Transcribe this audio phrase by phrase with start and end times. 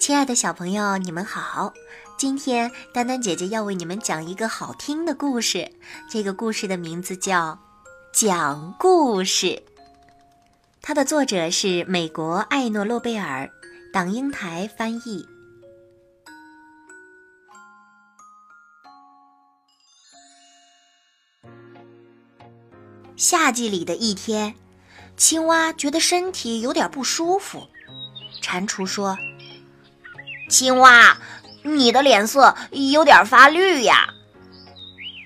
[0.00, 1.74] 亲爱的小朋友，你们好！
[2.16, 5.70] 今天丹丹姐姐要为你们讲一个好听的故事。
[6.10, 7.52] 这个故事的名字叫
[8.10, 9.46] 《讲故事》，
[10.80, 13.50] 它的作者是美国艾诺诺贝尔，
[13.92, 15.28] 党英台翻译。
[23.16, 24.54] 夏季里的一天，
[25.18, 27.68] 青蛙觉得身体有点不舒服。
[28.40, 29.14] 蟾蜍说。
[30.50, 31.16] 青蛙，
[31.62, 34.12] 你的脸色有点发绿呀。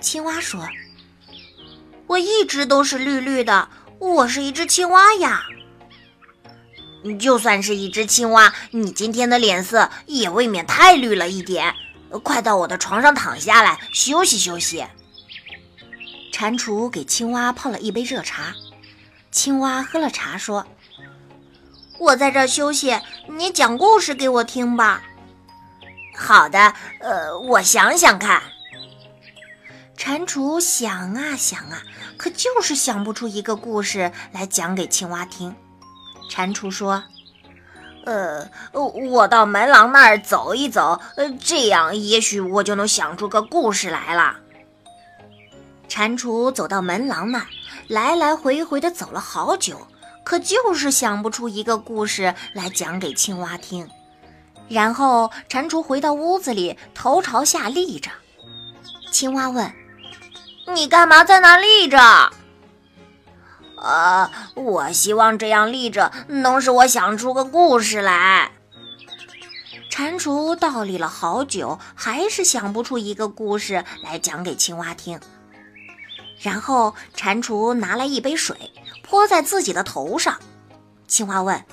[0.00, 0.66] 青蛙说
[2.06, 5.42] ：“我一直都是绿绿的，我是一只青蛙呀。”
[7.18, 11.74] 就算是一只青蛙，你今天的脸色也未免太绿了一点。
[12.22, 14.86] 快到我的床上躺下来休息休息。
[16.32, 18.54] 蟾蜍给青蛙泡了一杯热茶，
[19.32, 20.64] 青蛙喝了茶说。
[21.98, 22.96] 我在这休息，
[23.26, 25.02] 你讲故事给我听吧。
[26.20, 28.42] 好的，呃，我想想看。
[29.96, 31.82] 蟾蜍想啊想啊，
[32.16, 35.54] 可就是想不出一个故事来讲给青蛙听。
[36.30, 37.04] 蟾蜍说
[38.04, 44.36] ：“呃，我到门廊那儿走一走，呃，这样也许我就能想出个故事来了。”
[45.88, 47.46] 蟾蜍走到门廊那儿，
[47.88, 49.86] 来来回回的走了好久。
[50.24, 53.88] 可就是想不出一个故事来讲给青蛙听。
[54.68, 58.10] 然后蟾蜍回到屋子里，头朝下立着。
[59.10, 59.72] 青蛙问
[60.74, 62.32] ：“你干嘛在那立着
[63.80, 68.52] ？”“呃，我希望这样立着能使我想出个故事来。”
[69.90, 75.18] 蟾蜍倒立了好久，还是想不出一个故事来讲给青蛙听。
[76.40, 78.70] 然后蟾蜍拿来一杯水。
[79.02, 80.38] 泼在自己的头上，
[81.06, 81.64] 青蛙问：“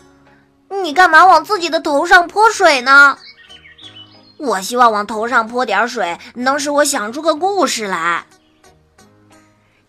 [0.85, 3.17] 你干嘛往自己的头上泼水呢
[4.37, 8.25] ？”“我希望往头上泼点水，能使我想出个故事来。”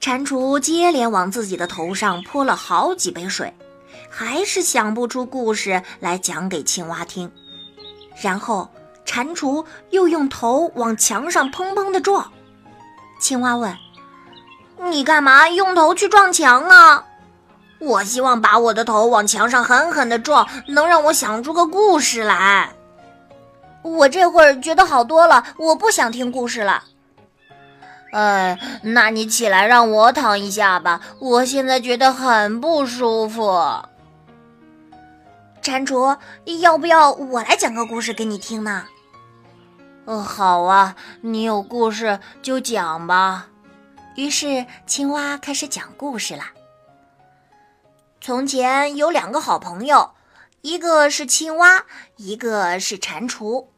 [0.01, 3.55] 蟾蜍接连往自己的头上泼了好几杯水，
[4.09, 7.31] 还是想不出故事来讲给青蛙听。
[8.23, 8.71] 然后
[9.05, 12.33] 蟾蜍又用头往墙上砰砰地撞，
[13.21, 13.77] 青蛙问
[14.91, 17.05] ：“你干嘛用头去撞墙呢？”
[17.79, 22.71] 我希望把我的头往墙上狠狠地撞，能让我想出个故事来。
[23.83, 26.83] 我这会儿觉得好多了，我不想听故事了。
[28.13, 33.43] 哎，那你起来让我躺一下吧，我现在觉得很不舒服。
[35.61, 36.17] 蟾蜍，
[36.61, 38.85] 要不要我来讲个故事给你听呢？
[40.07, 43.47] 呃，好啊，你有故事就讲吧。
[44.15, 46.45] 于是青蛙开始讲故事了。
[48.27, 50.11] 从前有两个好朋友，
[50.61, 51.85] 一个是青蛙，
[52.17, 53.69] 一个是蟾蜍。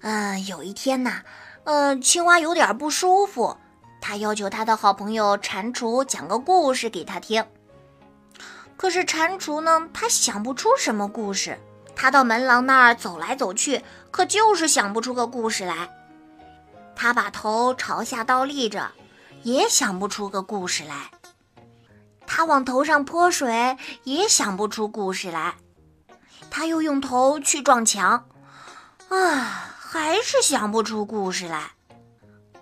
[0.00, 1.22] 嗯，有一天呐，
[1.64, 3.56] 嗯，青蛙有点不舒服，
[4.00, 7.44] 他要求他的好朋友蟾蜍讲个故事给他听。
[8.76, 11.58] 可是蟾蜍呢，他想不出什么故事。
[11.96, 13.82] 他到门廊那儿走来走去，
[14.12, 15.90] 可就是想不出个故事来。
[16.94, 18.92] 他把头朝下倒立着，
[19.42, 21.10] 也想不出个故事来。
[22.38, 25.56] 他往头上泼水，也想不出故事来。
[26.48, 28.28] 他又用头去撞墙，
[29.08, 31.72] 啊，还是想不出故事来。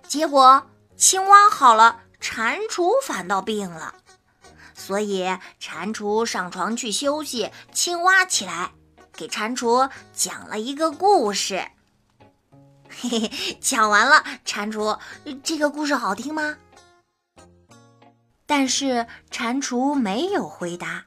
[0.07, 0.65] 结果
[0.95, 3.93] 青蛙好了，蟾蜍反倒病了。
[4.73, 8.71] 所以蟾蜍上床去休息，青蛙起来
[9.13, 11.63] 给蟾蜍讲了一个故事。
[12.89, 14.97] 嘿嘿，讲完了，蟾蜍，
[15.43, 16.57] 这个故事好听吗？
[18.47, 21.05] 但是蟾蜍没有回答，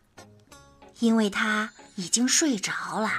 [1.01, 3.11] 因为它已经睡着了。